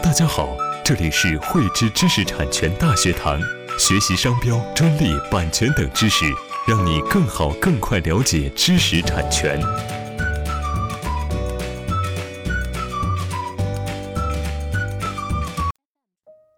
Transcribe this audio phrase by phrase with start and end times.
[0.00, 3.38] 大家好，这里是汇知知识产权大学堂，
[3.78, 6.24] 学习商标、专利、版权等知识，
[6.66, 9.60] 让你更好、更快了解知识产权。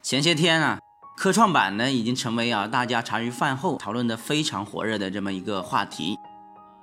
[0.01, 0.79] 前些天啊，
[1.17, 6.17] 科创板呢已经成为啊大家茶余饭后讨论的非常火热的这么一个话题。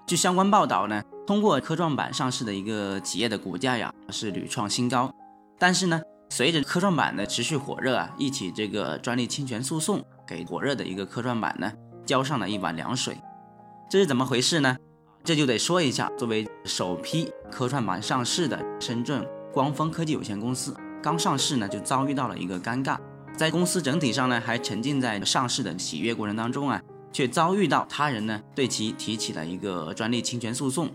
[0.06, 5.14] 据相关报道呢，通过科创板上市的一个企业的股价呀是屡创新高，
[5.58, 6.02] 但是呢，
[6.32, 11.70] 随着科创板的持续火热啊，一起这个专利侵权诉讼给火热的一个科创板呢
[12.06, 13.18] 浇上了一碗凉水。
[13.90, 14.78] 这是怎么回事呢？
[15.26, 22.98] 这就得说一下，作为首批科创板上市的深圳光峰科技有限公司，刚上市呢就遭遇到了一个尴尬。
[23.36, 30.90] 在公司整体上呢，还沉浸在上市的喜悦过程当中啊，却遭遇到他人呢对其提起了一个专利侵权诉讼。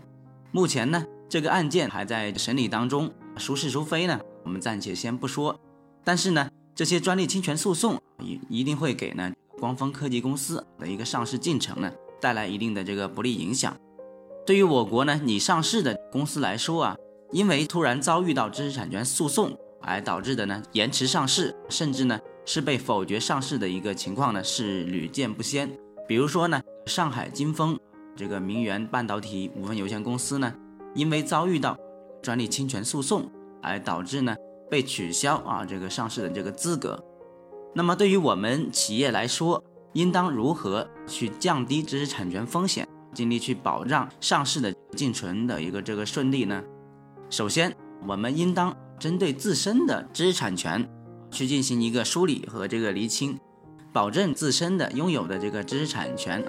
[0.50, 4.20] 目前呢，这个案件还在审理当中，孰是孰非呢？
[4.44, 5.58] 我们暂且先不说。
[6.04, 13.76] 但是呢，这些专利侵权诉讼一一定会给呢光峰科技公司的一个上市进程呢带来一定的这个不利影响。
[14.46, 16.96] 对于我国呢拟上市的公司来说啊，
[17.32, 22.18] 因为突然遭遇到知识产权诉讼而导致的呢延迟上市，甚至呢。
[22.48, 25.68] 是被否决上市的一个情况呢，是屡见不鲜。
[26.06, 27.76] 比如说呢，上海金丰
[28.14, 30.54] 这个明源半导体股份有限公司呢，
[30.94, 31.76] 因为遭遇到
[32.26, 33.30] 专利侵权诉讼，
[33.62, 34.34] 而导致呢
[34.68, 37.00] 被取消啊这个上市的这个资格。
[37.72, 46.64] 那么对于我们企业来说，应当如何去降低知识产权风险，尽力去保障上市的进程的一个这个顺利呢？
[47.30, 47.72] 首先，
[48.08, 50.84] 我们应当针对自身的知识产权。
[51.28, 53.38] 去进行一个梳理和这个厘清，
[53.92, 56.42] 保证自身的拥有的这个知识产权，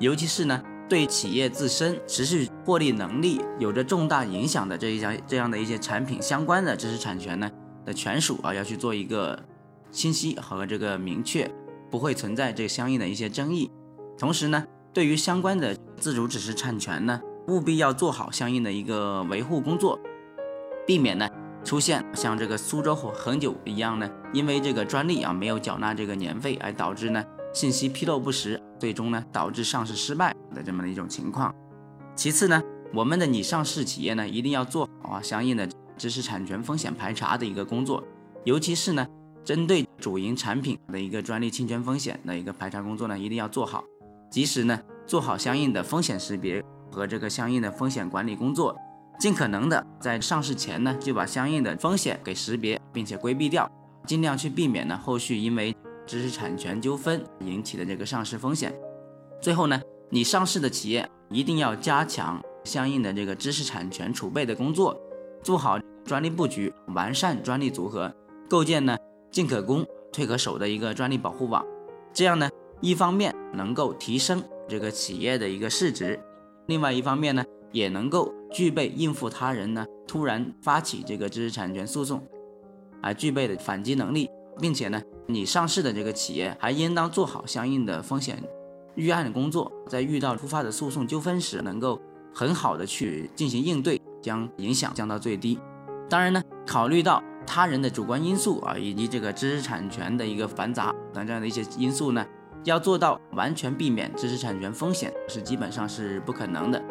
[0.00, 7.50] 尤其是呢对企业自身持续获利能力有着重大影响的这一家这样的一些产品相关的知识产权呢
[7.84, 9.42] 的权属啊，要去做一个
[9.90, 11.50] 清晰和这个明确，
[11.90, 13.70] 不会存在这相应的一些争议。
[14.18, 19.98] 同时呢，对于相关的自主知识产权呢，务必要做好相应的一个维护工作，
[20.86, 21.28] 避免呢。
[21.64, 31.54] 出现像这个苏州恒久一样呢，因为这个专利啊没有缴纳这个年费，而导致呢信息披露不实，最终呢导致上市失败的这么的一种情况。
[32.14, 32.62] 其次呢，
[32.92, 38.02] 我们的拟上市企业呢一定要做好啊相应的知识产权风险排查的一个工作，
[38.44, 39.06] 尤其是呢
[39.44, 43.84] 针对主营产品的一个专利侵权风险的一个排查工作呢一定要做好，
[44.30, 48.76] 及时呢做好相应的风险识别和这个相应的风险管理工作。
[49.16, 53.70] 尽可能的在上市前呢，就把相应的风险给识别并且规避掉，
[54.04, 55.74] 尽量去避免呢后续因为
[56.06, 58.74] 知识产权纠纷引起的这个上市风险。
[59.40, 64.98] 最后呢，你上市的企业一定要加强相应的这个知识产权储备的工作，
[65.42, 68.14] 做好专利布局，完善专利组合，
[68.48, 68.96] 构建呢
[69.30, 71.64] 进可攻退可守的一个专利保护网。
[72.12, 72.48] 这样呢，
[72.80, 76.20] 一方面能够提升这个企业的一个市值，
[76.66, 77.44] 另外一方面呢。
[77.74, 82.24] 也能够具备应付他人呢突然发起这个知识产权诉讼，
[83.02, 88.42] 而具备的反击能力，并且呢，你上市的这个企业还应当做好相应的风险
[88.94, 92.00] 预案的工作，在遇到突发的诉讼纠纷时，能够
[92.32, 95.58] 很好的去进行应对，将影响降到最低。
[96.08, 102.24] 当然呢，考虑到他人的主观因素啊，以及这个知识产权的一个繁杂等这样的一些因素呢，
[102.64, 106.82] 要做到完全避免知识产权风险，是基本上是不可能的。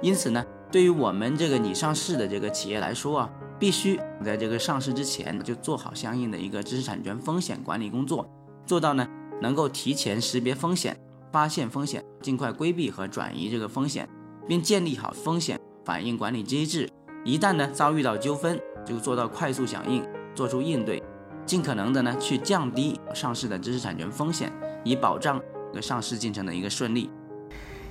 [0.00, 8.28] 因此呢，对于我们这个拟上市的这个企业来说啊，必须在这个上市之前就做好相应的一个知识产权风险管理工作，
[8.64, 9.06] 做到呢
[9.40, 10.96] 能够提前识别风险、
[11.32, 14.08] 发现风险、尽快规避和转移这个风险，
[14.46, 16.88] 并建立好风险反应管理机制。
[17.24, 21.02] 一旦呢遭遇到纠纷，就做到快速响应，做出应对，
[21.44, 24.52] 尽可能的呢去降低上市的知识产权风险，
[24.84, 25.40] 以保障
[25.70, 27.10] 这个上市进程的一个顺利。